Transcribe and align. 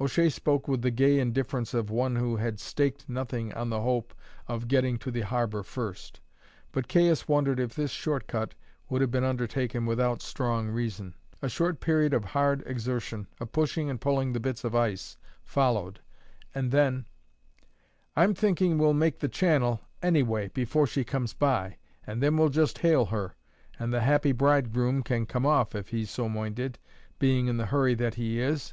O'Shea 0.00 0.28
spoke 0.28 0.68
with 0.68 0.82
the 0.82 0.90
gay 0.92 1.18
indifference 1.18 1.74
of 1.74 1.90
one 1.90 2.14
who 2.14 2.36
had 2.36 2.60
staked 2.60 3.08
nothing 3.08 3.52
on 3.54 3.70
the 3.70 3.80
hope 3.80 4.14
of 4.46 4.68
getting 4.68 4.98
to 4.98 5.10
the 5.10 5.22
harbour 5.22 5.64
first; 5.64 6.20
but 6.70 6.86
Caius 6.86 7.26
wondered 7.26 7.58
if 7.58 7.74
this 7.74 7.90
short 7.90 8.28
cut 8.28 8.54
would 8.88 9.00
have 9.00 9.10
been 9.10 9.24
undertaken 9.24 9.84
without 9.84 10.22
strong 10.22 10.68
reason. 10.68 11.12
A 11.42 11.48
short 11.48 11.80
period 11.80 12.14
of 12.14 12.24
hard 12.24 12.62
exertion, 12.66 13.26
of 13.40 13.50
pushing 13.50 13.90
and 13.90 14.00
pulling 14.00 14.32
the 14.32 14.38
bits 14.38 14.62
of 14.62 14.76
ice, 14.76 15.16
followed, 15.42 15.98
and 16.54 16.70
then: 16.70 17.06
"I'm 18.14 18.32
thinking 18.32 18.78
we'll 18.78 18.94
make 18.94 19.18
the 19.18 19.28
channel, 19.28 19.80
any 20.00 20.22
way, 20.22 20.50
before 20.54 20.86
she 20.86 21.02
comes 21.02 21.32
by, 21.34 21.78
and 22.06 22.22
then 22.22 22.36
we'll 22.36 22.48
just 22.48 22.78
hail 22.78 23.06
her, 23.06 23.34
and 23.76 23.92
the 23.92 24.02
happy 24.02 24.30
bridegroom 24.30 25.02
can 25.02 25.26
come 25.26 25.44
off 25.44 25.74
if 25.74 25.88
he's 25.88 26.10
so 26.12 26.28
moinded, 26.28 26.76
being 27.18 27.48
in 27.48 27.56
the 27.56 27.66
hurry 27.66 27.96
that 27.96 28.14
he 28.14 28.40
is. 28.40 28.72